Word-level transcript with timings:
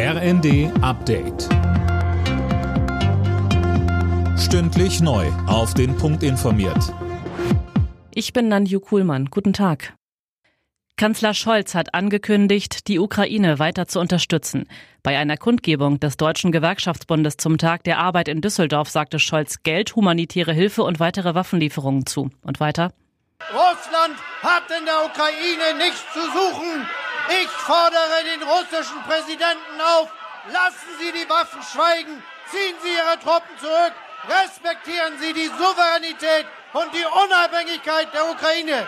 RND 0.00 0.70
Update. 0.80 1.48
Stündlich 4.38 5.00
neu. 5.00 5.26
Auf 5.48 5.74
den 5.74 5.96
Punkt 5.96 6.22
informiert. 6.22 6.94
Ich 8.14 8.32
bin 8.32 8.46
Nanju 8.46 8.78
Kuhlmann. 8.78 9.24
Guten 9.24 9.52
Tag. 9.52 9.94
Kanzler 10.96 11.34
Scholz 11.34 11.74
hat 11.74 11.94
angekündigt, 11.94 12.86
die 12.86 13.00
Ukraine 13.00 13.58
weiter 13.58 13.88
zu 13.88 13.98
unterstützen. 13.98 14.68
Bei 15.02 15.18
einer 15.18 15.36
Kundgebung 15.36 15.98
des 15.98 16.16
Deutschen 16.16 16.52
Gewerkschaftsbundes 16.52 17.36
zum 17.36 17.58
Tag 17.58 17.82
der 17.82 17.98
Arbeit 17.98 18.28
in 18.28 18.40
Düsseldorf 18.40 18.88
sagte 18.88 19.18
Scholz 19.18 19.64
Geld, 19.64 19.96
humanitäre 19.96 20.52
Hilfe 20.52 20.84
und 20.84 21.00
weitere 21.00 21.34
Waffenlieferungen 21.34 22.06
zu. 22.06 22.30
Und 22.42 22.60
weiter? 22.60 22.92
Russland 23.50 24.16
hat 24.44 24.62
in 24.78 24.84
der 24.84 25.04
Ukraine 25.06 25.76
nichts 25.76 26.04
zu 26.12 26.20
suchen. 26.20 26.86
Ich 27.28 27.48
fordere 27.48 28.24
den 28.24 28.42
russischen 28.42 29.00
Präsidenten 29.02 29.80
auf, 29.80 30.08
lassen 30.50 30.92
Sie 30.98 31.12
die 31.12 31.28
Waffen 31.28 31.62
schweigen, 31.62 32.22
ziehen 32.50 32.76
Sie 32.82 32.88
Ihre 32.88 33.18
Truppen 33.20 33.54
zurück, 33.60 33.92
respektieren 34.24 35.18
Sie 35.20 35.32
die 35.32 35.46
Souveränität 35.46 36.46
und 36.72 36.88
die 36.94 37.04
Unabhängigkeit 37.04 38.08
der 38.14 38.30
Ukraine. 38.30 38.86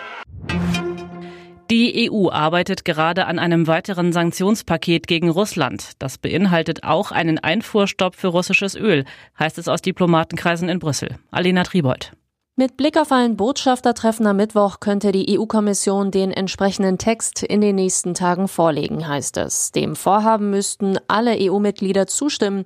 Die 1.71 2.11
EU 2.11 2.29
arbeitet 2.29 2.83
gerade 2.83 3.27
an 3.27 3.39
einem 3.39 3.65
weiteren 3.65 4.11
Sanktionspaket 4.11 5.07
gegen 5.07 5.29
Russland. 5.29 5.91
Das 5.99 6.17
beinhaltet 6.17 6.83
auch 6.83 7.11
einen 7.11 7.39
Einfuhrstopp 7.39 8.15
für 8.15 8.27
russisches 8.27 8.75
Öl, 8.75 9.05
heißt 9.39 9.57
es 9.57 9.69
aus 9.69 9.81
Diplomatenkreisen 9.81 10.67
in 10.67 10.79
Brüssel. 10.79 11.17
Alena 11.31 11.63
Tribold. 11.63 12.11
Mit 12.57 12.75
Blick 12.75 12.97
auf 12.97 13.13
ein 13.13 13.37
Botschaftertreffen 13.37 14.27
am 14.27 14.35
Mittwoch 14.35 14.81
könnte 14.81 15.13
die 15.13 15.39
EU-Kommission 15.39 16.11
den 16.11 16.31
entsprechenden 16.31 16.97
Text 16.97 17.43
in 17.43 17.61
den 17.61 17.77
nächsten 17.77 18.13
Tagen 18.13 18.49
vorlegen, 18.49 19.07
heißt 19.07 19.37
es. 19.37 19.71
Dem 19.71 19.95
Vorhaben 19.95 20.49
müssten 20.49 20.99
alle 21.07 21.37
EU-Mitglieder 21.39 22.07
zustimmen. 22.07 22.65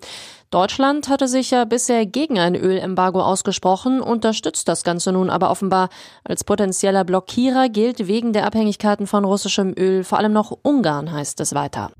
Deutschland 0.50 1.08
hatte 1.08 1.28
sich 1.28 1.52
ja 1.52 1.66
bisher 1.66 2.08
gegen 2.08 2.40
ein 2.40 2.56
Ölembargo 2.56 3.22
ausgesprochen, 3.22 4.02
unterstützt 4.02 4.68
das 4.68 4.84
Ganze 4.84 5.12
nun 5.12 5.30
aber 5.30 5.52
offenbar. 5.52 5.90
Als 6.24 6.44
potenzieller 6.44 7.04
Blockierer 7.04 7.70
gilt 7.70 8.08
wegen 8.08 8.34
der 8.34 8.48
Abhängigkeiten 8.48 9.06
von 9.06 9.24
russischem 9.24 9.76
Öl 9.78 10.04
vor 10.04 10.18
allem 10.18 10.34
noch 10.34 10.58
Ungarn, 10.64 11.12
heißt 11.12 11.40
es 11.42 11.54
weiter. 11.54 11.92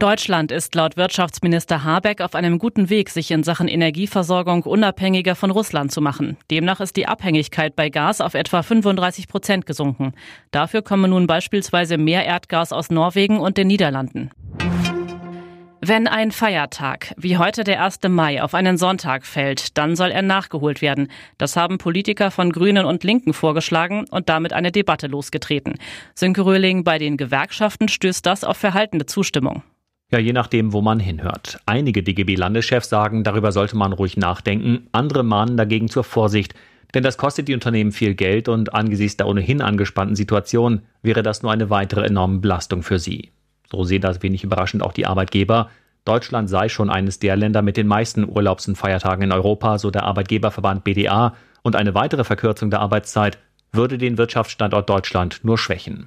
Deutschland 0.00 0.50
ist 0.50 0.74
laut 0.74 0.96
Wirtschaftsminister 0.96 1.84
Habeck 1.84 2.22
auf 2.22 2.34
einem 2.34 2.58
guten 2.58 2.88
Weg, 2.88 3.10
sich 3.10 3.30
in 3.30 3.42
Sachen 3.42 3.68
Energieversorgung 3.68 4.62
unabhängiger 4.62 5.34
von 5.34 5.50
Russland 5.50 5.92
zu 5.92 6.00
machen. 6.00 6.38
Demnach 6.50 6.80
ist 6.80 6.96
die 6.96 7.06
Abhängigkeit 7.06 7.76
bei 7.76 7.90
Gas 7.90 8.22
auf 8.22 8.32
etwa 8.32 8.62
35 8.62 9.28
Prozent 9.28 9.66
gesunken. 9.66 10.14
Dafür 10.52 10.80
komme 10.80 11.06
nun 11.06 11.26
beispielsweise 11.26 11.98
mehr 11.98 12.24
Erdgas 12.24 12.72
aus 12.72 12.88
Norwegen 12.88 13.40
und 13.40 13.58
den 13.58 13.66
Niederlanden. 13.66 14.30
Wenn 15.82 16.08
ein 16.08 16.32
Feiertag 16.32 17.12
wie 17.18 17.36
heute 17.36 17.62
der 17.62 17.84
1. 17.84 17.98
Mai 18.08 18.42
auf 18.42 18.54
einen 18.54 18.78
Sonntag 18.78 19.26
fällt, 19.26 19.76
dann 19.76 19.96
soll 19.96 20.12
er 20.12 20.22
nachgeholt 20.22 20.80
werden. 20.80 21.08
Das 21.36 21.56
haben 21.56 21.76
Politiker 21.76 22.30
von 22.30 22.52
Grünen 22.52 22.86
und 22.86 23.04
Linken 23.04 23.34
vorgeschlagen 23.34 24.06
und 24.10 24.30
damit 24.30 24.54
eine 24.54 24.72
Debatte 24.72 25.08
losgetreten. 25.08 25.74
Sönke 26.14 26.46
Röhling, 26.46 26.84
bei 26.84 26.96
den 26.96 27.18
Gewerkschaften 27.18 27.88
stößt 27.88 28.24
das 28.24 28.44
auf 28.44 28.56
verhaltene 28.56 29.04
Zustimmung. 29.04 29.62
Ja, 30.12 30.18
je 30.18 30.32
nachdem, 30.32 30.72
wo 30.72 30.80
man 30.80 30.98
hinhört. 30.98 31.60
Einige 31.66 32.02
DGB-Landeschefs 32.02 32.88
sagen, 32.88 33.22
darüber 33.22 33.52
sollte 33.52 33.76
man 33.76 33.92
ruhig 33.92 34.16
nachdenken, 34.16 34.88
andere 34.90 35.22
mahnen 35.22 35.56
dagegen 35.56 35.88
zur 35.88 36.02
Vorsicht, 36.02 36.54
denn 36.94 37.04
das 37.04 37.16
kostet 37.16 37.46
die 37.46 37.54
Unternehmen 37.54 37.92
viel 37.92 38.14
Geld 38.14 38.48
und 38.48 38.74
angesichts 38.74 39.16
der 39.16 39.28
ohnehin 39.28 39.62
angespannten 39.62 40.16
Situation 40.16 40.82
wäre 41.02 41.22
das 41.22 41.42
nur 41.42 41.52
eine 41.52 41.70
weitere 41.70 42.04
enorme 42.04 42.40
Belastung 42.40 42.82
für 42.82 42.98
sie. 42.98 43.30
So 43.70 43.84
sehen 43.84 44.02
das 44.02 44.20
wenig 44.20 44.42
überraschend 44.42 44.82
auch 44.82 44.92
die 44.92 45.06
Arbeitgeber. 45.06 45.70
Deutschland 46.04 46.50
sei 46.50 46.68
schon 46.68 46.90
eines 46.90 47.20
der 47.20 47.36
Länder 47.36 47.62
mit 47.62 47.76
den 47.76 47.86
meisten 47.86 48.28
Urlaubs- 48.28 48.66
und 48.66 48.76
Feiertagen 48.76 49.22
in 49.22 49.32
Europa, 49.32 49.78
so 49.78 49.92
der 49.92 50.02
Arbeitgeberverband 50.02 50.82
BDA, 50.82 51.36
und 51.62 51.76
eine 51.76 51.94
weitere 51.94 52.24
Verkürzung 52.24 52.70
der 52.70 52.80
Arbeitszeit 52.80 53.38
würde 53.70 53.98
den 53.98 54.18
Wirtschaftsstandort 54.18 54.90
Deutschland 54.90 55.40
nur 55.44 55.58
schwächen. 55.58 56.06